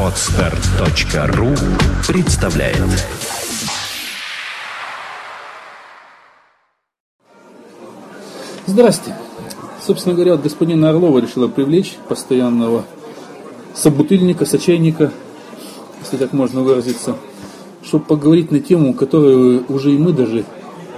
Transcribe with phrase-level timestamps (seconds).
[0.00, 1.48] Отстар.ру
[2.06, 2.78] представляет
[8.66, 9.14] Здрасте.
[9.84, 12.84] Собственно говоря, вот господина Орлова решила привлечь постоянного
[13.74, 15.12] собутыльника, сочайника,
[16.00, 17.16] если так можно выразиться,
[17.84, 20.44] чтобы поговорить на тему, которую уже и мы даже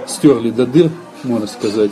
[0.07, 0.91] стерли до дыр,
[1.23, 1.91] можно сказать,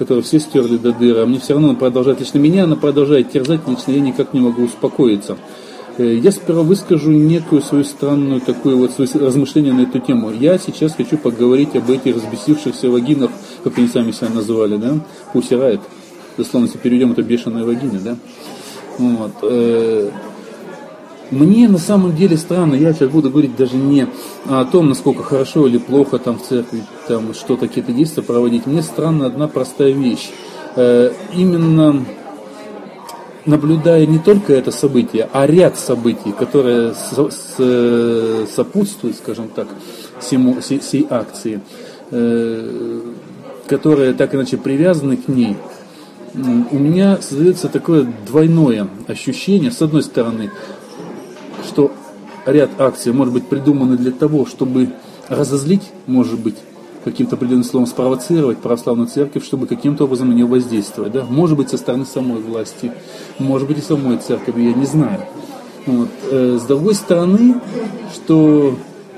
[0.00, 3.30] которую все стерли до дыр, а мне все равно она продолжает, лично меня она продолжает
[3.30, 5.36] терзать, лично я никак не могу успокоиться.
[5.98, 10.30] Э, Я сперва выскажу некую свою странную такую вот свои размышления на эту тему.
[10.30, 13.30] Я сейчас хочу поговорить об этих разбесившихся вагинах,
[13.62, 15.00] как они сами себя называли, да,
[15.34, 15.82] Пусирает.
[16.38, 18.16] Дословно, если переведем, это бешеная вагина, да.
[18.96, 19.32] Вот.
[21.30, 24.06] Мне на самом деле странно, я сейчас буду говорить даже не
[24.46, 28.66] о том, насколько хорошо или плохо там в церкви, там что-то, какие-то действия проводить.
[28.66, 30.30] Мне странна одна простая вещь.
[30.76, 32.04] Э, Именно
[33.46, 39.68] наблюдая не только это событие, а ряд событий, которые со- с- сопутствуют, скажем так,
[40.20, 41.60] всему, всей, всей акции,
[42.10, 43.00] э,
[43.66, 45.56] которые так иначе привязаны к ней,
[46.34, 49.70] у меня создается такое двойное ощущение.
[49.72, 50.50] С одной стороны,
[52.50, 54.90] ряд акций может быть придуманы для того, чтобы
[55.28, 56.56] разозлить, может быть,
[57.04, 61.12] каким-то определенным словом спровоцировать православную церковь, чтобы каким-то образом на нее воздействовать.
[61.12, 61.24] Да?
[61.24, 62.92] Может быть, со стороны самой власти,
[63.38, 65.20] может быть, и самой церкви, я не знаю.
[65.86, 66.08] Вот.
[66.30, 67.60] Э, С другой стороны,
[68.14, 68.74] что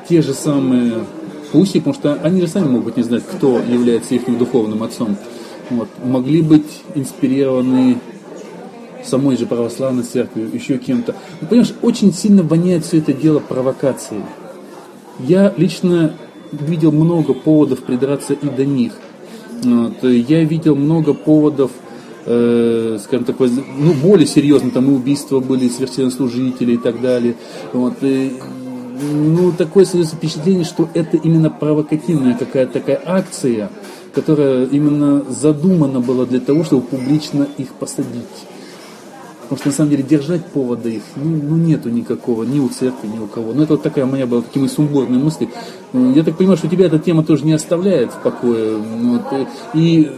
[0.09, 1.05] те же самые
[1.51, 5.17] пуси, потому что они же сами могут не знать, кто является их духовным отцом,
[5.71, 7.99] вот, могли быть инспирированы
[9.05, 11.15] самой же православной церковью, еще кем-то.
[11.41, 14.23] Ну, понимаешь, очень сильно воняет все это дело провокацией.
[15.19, 16.15] Я лично
[16.53, 18.93] видел много поводов придраться и до них.
[19.63, 21.71] Вот, я видел много поводов,
[22.27, 27.37] э, скажем так, ну, более серьезно, там и убийства были священнослужителей и так далее.
[27.73, 28.33] Вот, и,
[29.13, 33.71] ну, такое создается впечатление, что это именно провокативная какая-то такая акция,
[34.13, 38.47] которая именно задумана была для того, чтобы публично их посадить.
[39.43, 43.09] Потому что на самом деле держать повода их, ну, ну нету никакого, ни у церкви,
[43.09, 43.53] ни у кого.
[43.53, 45.51] Ну это вот такая моя была, такие сумбурные мысли.
[45.93, 48.77] Ну, Я так понимаю, что тебя эта тема тоже не оставляет в покое.
[48.77, 50.11] Вот, э, и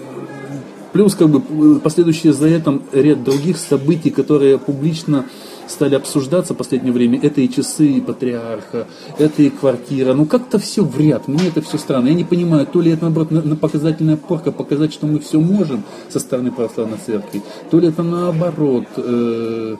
[0.94, 5.26] плюс как бы последующие за этим ряд других событий, которые публично
[5.66, 7.18] стали обсуждаться в последнее время.
[7.20, 8.86] Это и часы патриарха,
[9.18, 10.14] это и квартира.
[10.14, 11.26] Ну как-то все в ряд.
[11.26, 12.08] Мне это все странно.
[12.08, 15.40] Я не понимаю, то ли это наоборот на, на показательная порка, показать, что мы все
[15.40, 19.76] можем со стороны православной церкви, то ли это наоборот э,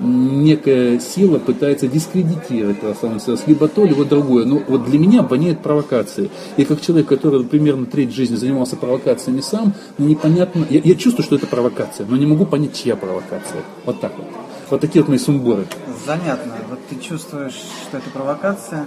[0.00, 4.44] некая сила пытается дискредитировать православную церковь, либо то, либо другое.
[4.44, 6.30] Но вот для меня воняет провокации.
[6.56, 11.24] И как человек, который примерно треть жизни занимался провокациями сам, ну, непонятно, я, я чувствую,
[11.24, 13.62] что это провокация, но не могу понять, чья провокация.
[13.84, 14.26] Вот так вот.
[14.70, 15.66] Вот такие вот мои сумбуры.
[16.06, 16.54] Занятно.
[16.70, 18.86] Вот ты чувствуешь, что это провокация.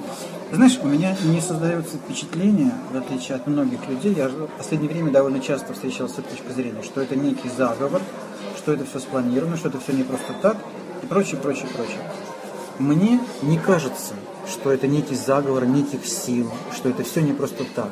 [0.51, 5.11] Знаешь, у меня не создается впечатление, в отличие от многих людей, я в последнее время
[5.11, 8.01] довольно часто встречался с этой точки зрения, что это некий заговор,
[8.57, 10.57] что это все спланировано, что это все не просто так,
[11.01, 11.99] и прочее, прочее, прочее.
[12.79, 14.13] Мне не кажется,
[14.47, 17.91] что это некий заговор неких сил, что это все не просто так.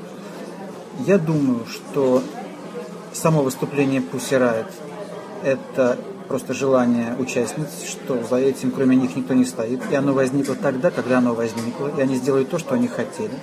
[1.05, 2.21] Я думаю, что
[3.13, 4.65] само выступление Pussy
[5.43, 9.81] это просто желание участниц, что за этим кроме них никто не стоит.
[9.91, 13.33] И оно возникло тогда, когда оно возникло, и они сделали то, что они хотели.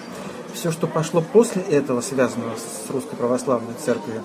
[0.52, 4.22] Все, что пошло после этого, связанного с Русской Православной Церковью,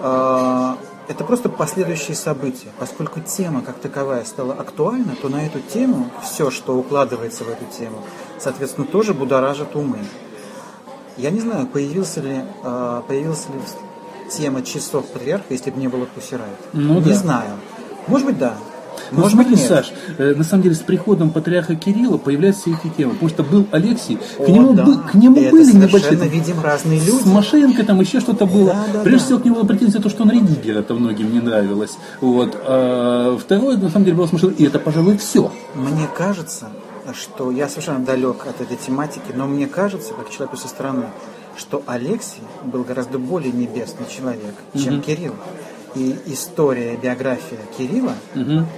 [0.00, 0.78] а,
[1.10, 2.68] это просто последующие события.
[2.78, 7.64] Поскольку тема как таковая стала актуальна, то на эту тему, все, что укладывается в эту
[7.64, 8.04] тему,
[8.38, 9.98] соответственно, тоже будоражит умы.
[11.16, 13.60] Я не знаю, появился ли, а, появилась ли
[14.30, 16.56] тема часов патриарха, если бы не было Пусирайт.
[16.72, 17.14] Ну не да.
[17.14, 17.50] знаю.
[18.06, 18.54] Может быть, да.
[19.10, 19.58] Ну, Может быть, нет.
[19.60, 23.12] Саш, э, на самом деле с приходом патриарха Кирилла появляются эти темы.
[23.14, 24.84] Потому что был Алексий, к О, нему, да.
[24.84, 26.16] бы- к нему Это были небольшие...
[26.28, 27.28] видим разные С люди.
[27.28, 28.72] Машенко там еще что-то было.
[28.72, 29.24] Да, да, Прежде да.
[29.26, 31.98] всего, к нему была претензия то, что он редигер, это многим не нравилось.
[32.20, 32.56] Вот.
[32.64, 35.50] А второе, на самом деле, было с Машенко, и это, пожалуй, все.
[35.74, 36.68] Мне кажется,
[37.14, 41.06] что я совершенно далек от этой тематики, но мне кажется, как человеку со стороны,
[41.56, 45.34] что Алексей был гораздо более небесный человек, чем Кирилл.
[45.94, 48.14] И история, биография Кирилла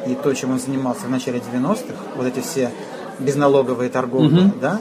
[0.07, 2.71] и то, чем он занимался в начале 90-х, вот эти все
[3.19, 4.81] безналоговые торговли, да,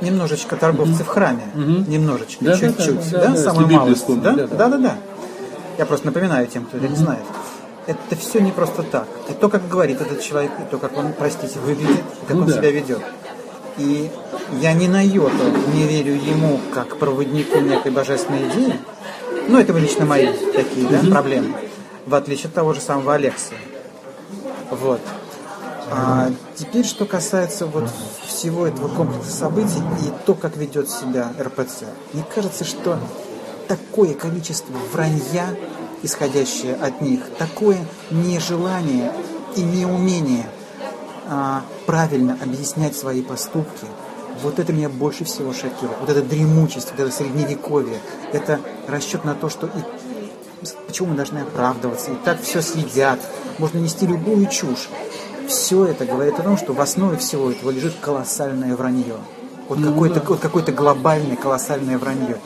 [0.00, 4.00] немножечко торговцы в храме, немножечко, Да, да, да, да, да, да, самую если Библию малость,
[4.00, 4.56] вспомнить, да, да, да.
[4.56, 4.96] да, да, да.
[5.78, 7.22] Я просто напоминаю тем, кто это не знает.
[7.86, 9.08] Это все не просто так.
[9.28, 12.42] И то, как говорит этот человек, и то, как он, простите, выглядит, и как Ну
[12.42, 12.54] он да.
[12.54, 13.00] себя ведет.
[13.78, 14.10] И
[14.60, 15.32] я ни на йоту
[15.74, 18.74] не верю ему как проводнику некой божественной идеи.
[19.48, 21.54] Ну, это лично мои такие да, проблемы.
[22.06, 23.58] В отличие от того же самого Алексия.
[24.70, 25.00] Вот.
[25.90, 27.88] А теперь, что касается вот
[28.26, 31.84] всего этого комплекса событий и то, как ведет себя РПЦ.
[32.12, 32.98] Мне кажется, что
[33.68, 35.54] такое количество вранья,
[36.02, 37.78] исходящее от них, такое
[38.10, 39.12] нежелание
[39.54, 40.46] и неумение
[41.28, 43.86] а, правильно объяснять свои поступки,
[44.42, 45.98] вот это меня больше всего шокирует.
[46.00, 48.00] Вот эта дремучесть, вот это средневековье,
[48.32, 50.01] это расчет на то, что и
[50.86, 53.20] почему мы должны оправдываться, и так все съедят,
[53.58, 54.88] можно нести любую чушь.
[55.48, 59.16] Все это говорит о том, что в основе всего этого лежит колоссальное вранье.
[59.68, 60.26] Вот Ну какое-то да.
[60.28, 62.36] вот какое-то глобальное колоссальное вранье.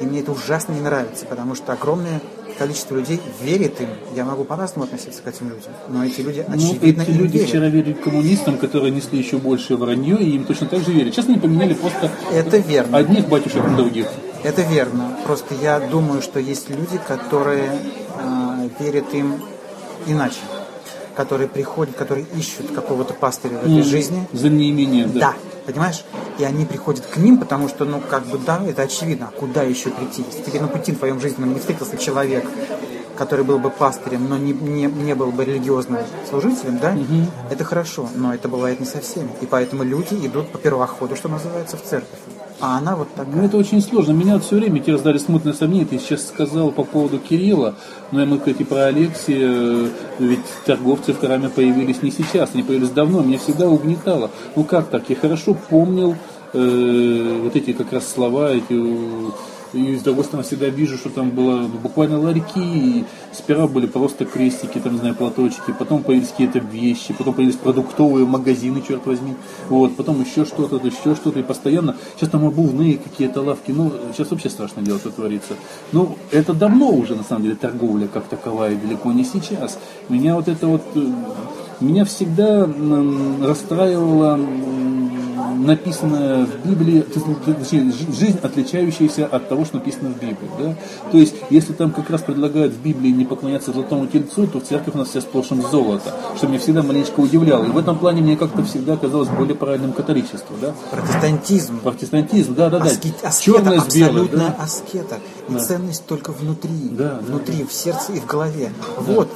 [0.00, 2.20] И мне это ужасно не нравится, потому что огромное
[2.58, 3.88] количество людей верит им.
[4.16, 7.48] Я могу по-разному относиться к этим людям, но эти люди Ну, очевидно эти люди верят.
[7.48, 11.14] вчера верили коммунистам, которые несли еще больше вранье, и им точно так же верят.
[11.14, 12.98] Сейчас они поменяли просто Это верно.
[12.98, 14.06] одних батюшек на других.
[14.42, 15.16] Это верно.
[15.24, 17.70] Просто я думаю, что есть люди, которые
[18.18, 19.42] а, верят им
[20.06, 20.40] иначе.
[21.14, 24.26] Которые приходят, которые ищут какого-то пастыря в этой жизни.
[24.32, 25.20] За неимением, да.
[25.20, 25.34] Да,
[25.66, 26.04] понимаешь?
[26.38, 29.30] И они приходят к ним, потому что, ну, как бы, да, это очевидно.
[29.32, 30.24] А куда еще прийти?
[30.26, 32.44] Если тебе на пути в твоем жизненном не встретился человек,
[33.16, 36.96] который был бы пастырем, но не, не, не был бы религиозным служителем, да,
[37.50, 39.30] это хорошо, но это бывает не со всеми.
[39.42, 42.18] И поэтому люди идут по первоходу, что называется, в церковь.
[42.62, 43.34] А она вот такая.
[43.34, 44.12] Ну, это очень сложно.
[44.12, 45.84] Меня все время те раздали смутное сомнение.
[45.84, 47.74] Ты сейчас сказал по поводу Кирилла,
[48.12, 49.88] но я могу сказать и про Алексия, э,
[50.20, 53.20] ведь торговцы в храме появились не сейчас, они появились давно.
[53.20, 54.30] Меня всегда угнетало.
[54.54, 55.10] Ну как так?
[55.10, 56.14] Я хорошо помнил
[56.52, 58.80] э, вот эти как раз слова, эти
[59.72, 64.24] и с другой стороны всегда вижу, что там было буквально ларьки, и сперва были просто
[64.24, 69.34] крестики, там, не знаю, платочки, потом появились какие-то вещи, потом появились продуктовые магазины, черт возьми,
[69.68, 74.30] вот, потом еще что-то, еще что-то, и постоянно, сейчас там обувные какие-то лавки, ну, сейчас
[74.30, 75.54] вообще страшно дело, что творится.
[75.92, 79.78] Ну, это давно уже, на самом деле, торговля как таковая, далеко не сейчас.
[80.08, 81.06] Меня вот это вот, э,
[81.80, 82.68] меня всегда
[83.42, 84.38] расстраивало
[85.62, 90.50] м, написанное в Библии, есть, точнее, жи- жизнь, отличающаяся от того, что написано в Библии.
[90.58, 90.74] Да?
[91.10, 94.64] То есть, если там как раз предлагают в Библии не поклоняться золотому тельцу, то в
[94.64, 97.64] церковь у нас вся сплошь из золота, что меня всегда маленечко удивляло.
[97.64, 100.56] И в этом плане мне как-то всегда казалось более правильным католичество.
[100.60, 100.72] Да?
[100.90, 101.80] Протестантизм.
[101.80, 102.86] Протестантизм, да, да, да.
[102.86, 104.28] Аскет- аскета, Черное с белым.
[104.32, 104.56] да.
[104.58, 105.18] аскета.
[105.48, 106.70] И ценность только внутри.
[106.92, 108.70] Да, да, внутри, в сердце и в голове.
[108.98, 109.28] Вот.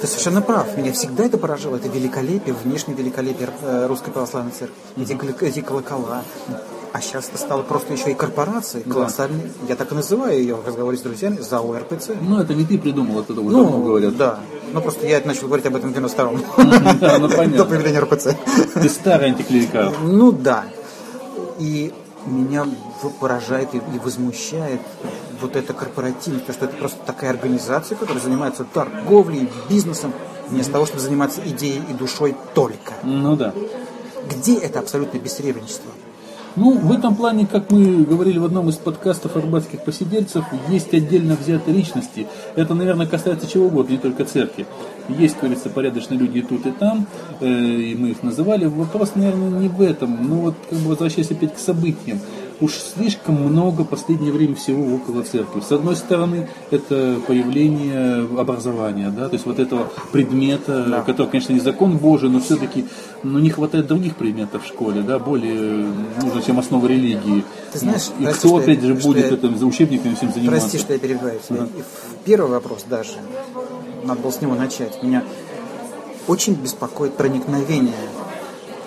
[0.00, 0.76] Ты совершенно прав.
[0.76, 1.76] Меня всегда это поражало.
[1.76, 4.74] Это великолепие, внешнее великолепие э, Русской Православной Церкви.
[4.96, 6.22] Эти, эти колокола.
[6.92, 9.50] А сейчас это стало просто еще и корпорацией колоссальной.
[9.68, 12.10] Я так и называю ее в разговоре с друзьями ЗАО РПЦ.
[12.20, 14.16] Ну, это не ты придумал, это уже давно говорят.
[14.16, 14.38] да.
[14.72, 16.98] Ну, просто я начал говорить об этом в 92-м.
[17.00, 17.56] Да, ну, понятно.
[17.58, 18.36] До появления РПЦ.
[18.74, 19.92] Ты старый антиклерикал.
[20.02, 20.66] Ну да.
[21.58, 21.92] И
[22.26, 22.66] меня
[23.20, 24.80] поражает и возмущает
[25.44, 30.12] вот эта корпоративность, потому что это просто такая организация, которая занимается торговлей, бизнесом,
[30.48, 32.94] вместо того, чтобы заниматься идеей и душой только.
[33.02, 33.52] Ну да.
[34.30, 35.90] Где это абсолютное бессеребреничество?
[36.56, 41.34] Ну, в этом плане, как мы говорили в одном из подкастов арбатских посидельцев, есть отдельно
[41.34, 42.28] взятые личности.
[42.54, 44.64] Это, наверное, касается чего угодно, не только церкви.
[45.08, 47.08] Есть, говорится, порядочные люди и тут, и там,
[47.40, 48.66] э, и мы их называли.
[48.66, 50.28] Вопрос, наверное, не в этом.
[50.28, 52.20] Но вот, как бы возвращаясь опять к событиям.
[52.64, 55.60] Уж слишком много в последнее время всего около церкви.
[55.60, 61.60] С одной стороны, это появление образования, да, то есть вот этого предмета, который, конечно, не
[61.60, 62.86] закон Божий, но все-таки
[63.22, 65.86] ну, не хватает других предметов в школе, да, более
[66.22, 67.44] нужно, чем основа религии.
[67.72, 70.32] Ты знаешь, и прости, кто, что я- опять же, будет я- этим за учебниками всем
[70.32, 70.60] заниматься?
[70.62, 71.64] Прости, что я перебиваю тебя.
[71.64, 73.12] И в- Первый вопрос даже,
[74.04, 75.02] надо было с него начать.
[75.02, 75.22] Меня
[76.28, 77.92] очень беспокоит проникновение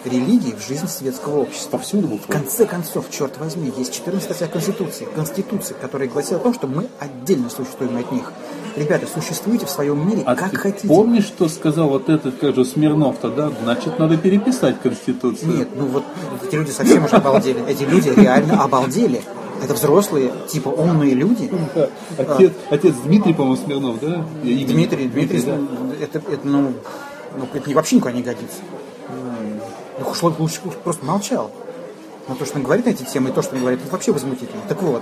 [0.08, 1.78] религии в жизнь светского общества.
[1.78, 2.44] Повсюду В буквально.
[2.46, 6.88] конце концов, черт возьми, есть 14 статья Конституции, Конституции, которая гласит о том, что мы
[7.00, 8.32] отдельно существуем от них.
[8.76, 10.88] Ребята, существуйте в своем мире А как ты хотите.
[10.88, 13.52] помнишь, что сказал вот этот, как же, Смирнов тогда?
[13.64, 15.58] Значит, надо переписать Конституцию.
[15.58, 16.04] Нет, ну вот
[16.48, 17.64] эти люди совсем уже обалдели.
[17.68, 19.22] Эти люди реально обалдели.
[19.64, 21.50] Это взрослые, типа умные люди.
[21.76, 21.90] Да.
[22.36, 24.24] Отец, отец Дмитрий, по-моему, Смирнов, да?
[24.44, 25.58] Имя- Дмитрий, Дмитрий, да.
[26.00, 26.74] это, это, ну,
[27.38, 28.58] ну, это вообще никуда не годится.
[30.00, 31.52] Лучше, лучше просто молчал.
[32.28, 34.12] Но то, что он говорит на эти темы, и то, что он говорит, это вообще
[34.12, 34.62] возмутительно.
[34.68, 35.02] Так вот,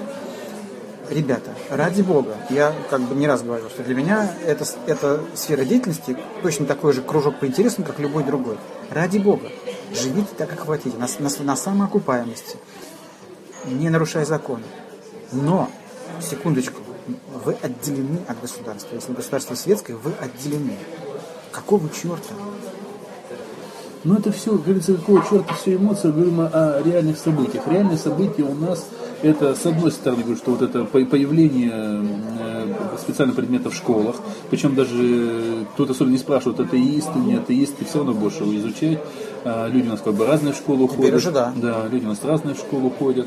[1.09, 5.65] ребята, ради бога, я как бы не раз говорил, что для меня это, эта сфера
[5.65, 8.57] деятельности точно такой же кружок по интересам, как любой другой.
[8.91, 9.49] Ради бога,
[9.91, 12.57] живите так, как хотите, на, на, на самоокупаемости,
[13.65, 14.63] не нарушая законы.
[15.31, 15.69] Но,
[16.21, 16.79] секундочку,
[17.43, 18.95] вы отделены от государства.
[18.95, 20.77] Если государство светское, вы отделены.
[21.51, 22.33] Какого черта?
[24.05, 27.67] Ну это все, говорится, какого черта все эмоции, говорим о, о реальных событиях.
[27.67, 28.88] Реальные события у нас,
[29.24, 34.17] это с одной стороны, говорю, что вот это по- появление э, специальных предметов в школах.
[34.51, 39.00] Причем даже тут особенно не спрашивают, атеисты, не атеисты, все равно больше его изучать.
[39.43, 41.15] А, люди у нас как бы разные в школу Теперь ходят.
[41.15, 41.53] уже да.
[41.55, 43.25] Да, люди у нас разные в школу ходят.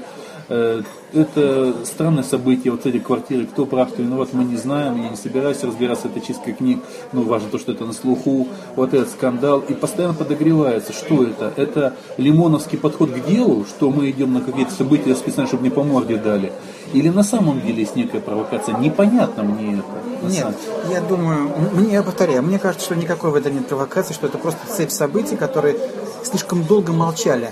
[0.49, 0.83] Э,
[1.15, 5.17] Это странное событие, вот эти квартиры, кто прав, кто виноват, мы не знаем, я не
[5.17, 6.81] собираюсь разбираться, это чистка книг,
[7.13, 11.51] ну, важно то, что это на слуху, вот этот скандал, и постоянно подогревается, что это?
[11.57, 15.83] Это лимоновский подход к делу, что мы идем на какие-то события специально, чтобы не по
[15.83, 16.53] морде дали,
[16.93, 20.27] или на самом деле есть некая провокация, непонятно мне это.
[20.27, 24.13] Нет, самом- я думаю, мне, я повторяю, мне кажется, что никакой в этом нет провокации,
[24.13, 25.79] что это просто цепь событий, которые
[26.23, 27.49] слишком долго молчали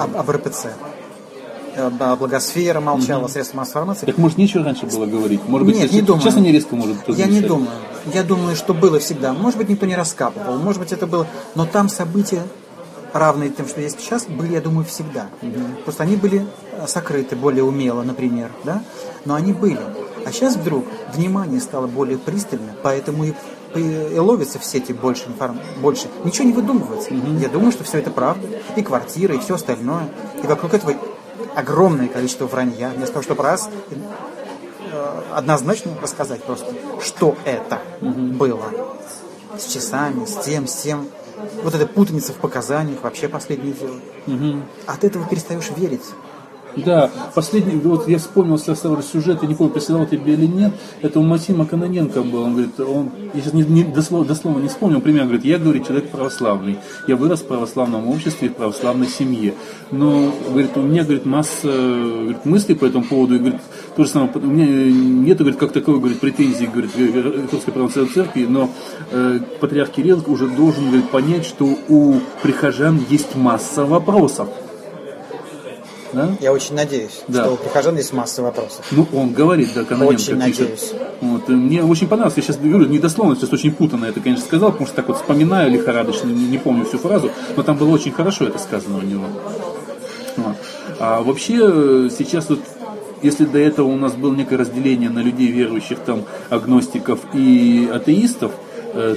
[0.00, 0.68] об, об РПЦ.
[1.76, 4.06] Э, Благосфера молчала, средства массовой информации.
[4.06, 5.40] Так может нечего раньше было говорить?
[5.48, 6.22] Может быть, Нет, если- не думаю.
[6.22, 7.70] сейчас они резко может Я не думаю.
[8.12, 9.32] Я думаю, что было всегда.
[9.32, 11.26] Может быть, никто не раскапывал, может быть, это было...
[11.54, 12.42] Но там события,
[13.12, 15.26] равные тем, что есть сейчас, были, я думаю, всегда.
[15.84, 18.82] Просто они были э, сокрыты более умело, например, да?
[19.24, 19.80] Но они были.
[20.26, 23.32] А сейчас вдруг внимание стало более пристальным, поэтому и,
[23.74, 25.58] и- ловится в сети больше информ...
[25.80, 26.08] больше.
[26.24, 27.12] Ничего не выдумывается.
[27.40, 28.46] Я думаю, что все это правда.
[28.76, 30.08] И квартира, и все остальное.
[30.42, 30.94] И вокруг этого
[31.54, 32.90] огромное количество вранья.
[32.90, 38.64] Вместо того, чтобы раз э, однозначно рассказать просто, что это было.
[39.58, 41.08] С часами, с тем, с тем.
[41.62, 44.00] Вот эта путаница в показаниях, вообще последнее дело.
[44.86, 46.04] От этого перестаешь верить.
[46.76, 51.20] Да, последний, вот я вспомнил сразу сюжет, я не помню, присылал тебе или нет, это
[51.20, 55.00] у Максима Каноненко был, он говорит, он, я сейчас не, не- дословно, дословно не вспомнил,
[55.00, 59.54] пример, говорит, я, говорит, человек православный, я вырос в православном обществе, в православной семье,
[59.90, 63.60] но, говорит, у меня, говорит, масса говорит, мыслей по этому поводу, и, говорит,
[63.96, 66.90] то же самое, у меня нет, говорит, как таковой, говорит, претензий, говорит,
[67.52, 68.70] Русской Православной Церкви, но
[69.12, 74.48] э, патриарх Кирилл уже должен, говорит, понять, что у прихожан есть масса вопросов.
[76.14, 76.36] Да?
[76.40, 77.44] Я очень надеюсь, Да.
[77.44, 78.84] что у прихожан есть масса вопросов.
[78.90, 80.60] Ну, он говорит, да, Каноненко Очень пишет.
[80.60, 80.92] надеюсь.
[81.20, 82.36] Вот, и мне очень понравилось.
[82.36, 85.16] Я сейчас говорю, не дословно, сейчас очень путанно это, конечно, сказал, потому что так вот
[85.16, 89.02] вспоминаю лихорадочно, не, не помню всю фразу, но там было очень хорошо это сказано у
[89.02, 89.24] него.
[90.36, 90.56] Вот.
[91.00, 92.60] А вообще э, сейчас вот
[93.22, 98.52] если до этого у нас было некое разделение на людей верующих, там, агностиков и атеистов,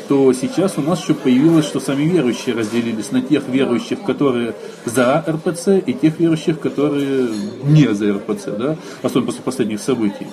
[0.08, 4.56] то сейчас у нас еще появилось, что сами верующие разделились на тех верующих, которые
[4.86, 7.30] за РПЦ, и тех верующих, которые
[7.64, 10.28] не за РПЦ, да, особенно после последних событий.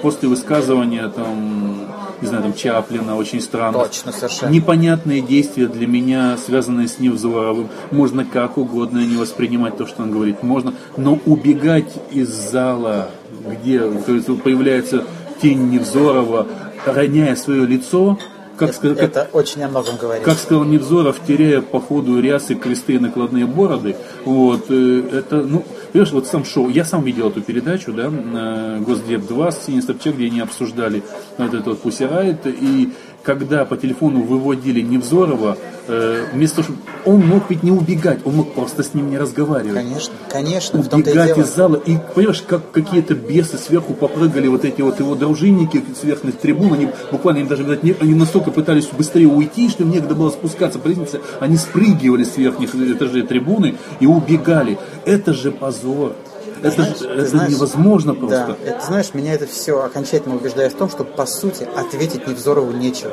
[0.00, 1.86] После высказывания там,
[2.20, 3.78] не знаю, там Чаплина, очень странно.
[3.78, 4.50] Точно, совершенно.
[4.50, 7.68] Непонятные действия для меня, связанные с Невзоровым.
[7.90, 10.42] Можно как угодно не воспринимать то, что он говорит.
[10.42, 13.10] Можно, но убегать из зала,
[13.46, 15.04] где как говорится, появляется
[15.40, 16.48] тень Невзорова,
[16.84, 18.18] роняя свое лицо,
[18.66, 20.24] как, сказать, как, Это очень о многом говорит.
[20.24, 25.64] как сказал Невзоров, теряя по ходу рясы, кресты и накладные бороды, вот, э, это, ну,
[25.92, 29.82] понимаешь, вот сам шоу, я сам видел эту передачу, да, на Госдеп 2 с Синей
[29.82, 31.02] Собчак, где они обсуждали
[31.38, 32.92] вот этот вот Riot, и
[33.22, 35.56] когда по телефону выводили Невзорова,
[35.88, 36.78] э, вместо того.
[37.04, 41.34] Он мог ведь не убегать, он мог просто с ним не разговаривать Конечно, конечно, убегать
[41.34, 41.40] дело.
[41.44, 41.76] из зала.
[41.84, 46.72] И понимаешь, как какие-то бесы сверху попрыгали, вот эти вот его дружинники с верхних трибун,
[46.74, 50.30] они буквально им даже, видать, не- они настолько пытались быстрее уйти, что им некогда было
[50.30, 54.78] спускаться по лестнице, они спрыгивали с верхних этажей трибуны и убегали.
[55.04, 56.14] Это же позор.
[56.62, 58.56] Это, Знаешь, это знаешь, невозможно Да, просто.
[58.64, 63.12] это знаешь, меня это все окончательно убеждает в том, что по сути ответить Невзорову нечего.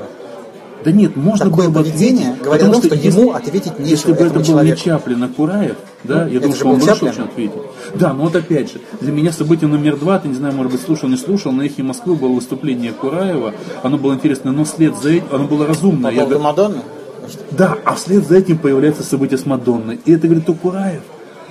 [0.86, 3.80] Да нет, можно Такое было бы поведение ответить, говорит о потому том, что ему ответить
[3.80, 4.78] нечего, Если бы это этому был человеку.
[4.78, 5.76] не Чаплин, а Кураев,
[6.06, 7.12] да, Ну, я думаю, что он Чаплин.
[7.12, 7.62] очень ответит.
[7.96, 10.82] Да, но вот опять же, для меня событие номер два, ты не знаю, может быть,
[10.82, 13.54] слушал, не слушал, на эхе Москвы было выступление Кураева,
[13.84, 16.12] оно было интересно, но вслед за этим, оно было разумное.
[16.12, 16.82] По Я поводу говорю, Мадонны?
[17.52, 20.00] да, а вслед за этим появляется событие с Мадонной.
[20.06, 21.02] И это, говорит, у Кураев.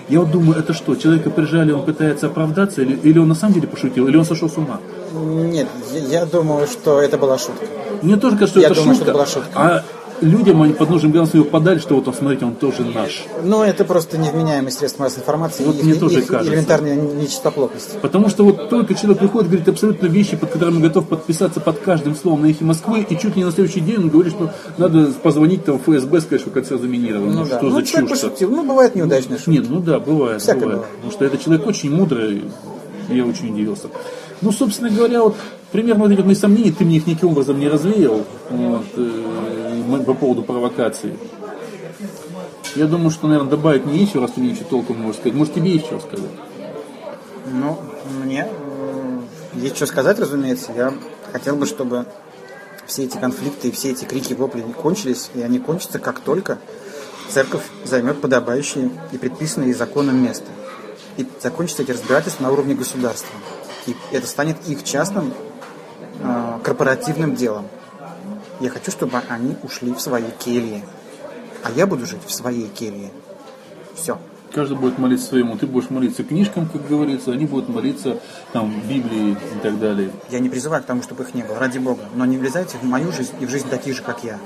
[0.08, 3.54] Я вот думаю, это что, человека прижали, он пытается оправдаться, или, или он на самом
[3.54, 4.80] деле пошутил, или он сошел с ума?
[5.12, 7.66] Нет, я, я думаю, что это была шутка.
[8.02, 9.50] Мне тоже кажется, что Я это думаю, шутка, что это была шутка.
[9.54, 9.84] а
[10.20, 13.24] людям они под нужным глазом подали, что вот он, смотрите, он тоже наш.
[13.44, 16.52] Но это просто невменяемые средства массовой информации Вот и мне их, тоже их кажется.
[16.52, 18.00] элементарная нечистоплотность.
[18.00, 22.14] Потому что вот только человек приходит, говорит абсолютно вещи, под которыми готов подписаться под каждым
[22.16, 25.64] словом на эхе Москвы, и чуть не на следующий день он говорит, что надо позвонить
[25.64, 27.32] там в ФСБ, сказать, что кольцо заминировано.
[27.32, 27.58] Ну, Ну, да.
[27.58, 28.50] что ну, за чушь пошутил.
[28.50, 29.50] Ну, бывает неудачная шутка.
[29.50, 30.78] Нет, ну да, бывает, Всякое бывает.
[30.80, 30.94] бывает.
[30.96, 32.44] Потому что этот человек очень мудрый,
[33.08, 33.88] я очень удивился.
[34.40, 35.34] Ну, собственно говоря, вот
[35.72, 40.42] примерно вот эти мои ты мне их никаким образом не развеял вот, э, по поводу
[40.42, 41.16] провокации.
[42.76, 45.34] Я думаю, что, наверное, добавить мне нечего, раз ты мне ничего толком можешь сказать.
[45.36, 46.30] Может, тебе что сказать?
[47.46, 47.78] Ну,
[48.22, 50.72] мне м, есть что сказать, разумеется.
[50.76, 50.94] Я
[51.32, 52.06] хотел бы, чтобы
[52.86, 56.58] все эти конфликты и все эти крики вопли кончились, и они кончатся, как только
[57.28, 60.46] церковь займет подобающее и предписанное законом место.
[61.16, 63.34] И закончатся эти разбирательства на уровне государства.
[63.86, 65.32] И это станет их частным
[66.18, 67.66] э, корпоративным делом.
[68.60, 70.84] Я хочу, чтобы они ушли в свои кельи.
[71.62, 73.10] А я буду жить в своей келье.
[73.94, 74.18] Все.
[74.52, 75.56] Каждый будет молиться своему.
[75.56, 78.18] Ты будешь молиться книжкам, как говорится, они будут молиться
[78.52, 80.10] там Библии и так далее.
[80.30, 82.02] Я не призываю к тому, чтобы их не было, ради Бога.
[82.14, 84.38] Но не влезайте в мою жизнь и в жизнь таких же, как я.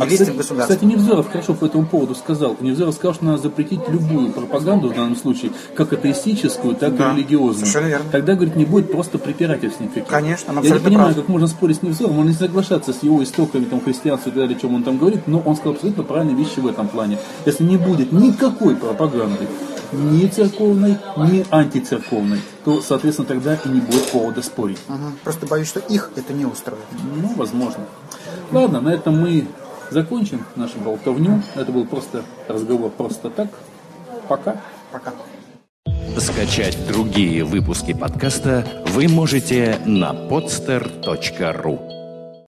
[0.00, 0.74] А, лезьте кстати, в государство.
[0.74, 2.56] кстати, Невзоров хорошо по этому поводу сказал.
[2.60, 7.16] Невзоров сказал, что надо запретить любую пропаганду в данном случае, как атеистическую, так Да, и
[7.16, 7.54] религиозную.
[7.66, 8.06] совершенно верно.
[8.12, 10.06] Тогда, говорит, не будет просто препирательств никаких.
[10.06, 11.24] Конечно, он Я не понимаю, прав.
[11.24, 14.42] как можно спорить с Невзоровым, он не соглашаться с его истоками там, христианства и так
[14.42, 17.18] далее, о чем он там говорит, но он сказал абсолютно правильные вещи в этом плане.
[17.44, 19.46] Если не будет никакой пропаганды,
[19.92, 24.78] ни церковной, ни антицерковной, то, соответственно, тогда и не будет повода спорить.
[24.88, 25.12] Мгм.
[25.22, 26.80] Просто боюсь, что их это не устроит.
[27.22, 27.84] Ну, возможно.
[28.52, 29.46] Ладно, на этом мы
[29.90, 31.42] закончим нашу болтовню.
[31.54, 33.48] Это был просто разговор просто так.
[34.28, 34.60] Пока.
[34.92, 35.12] Пока.
[36.18, 41.95] Скачать другие выпуски подкаста вы можете на podster.ru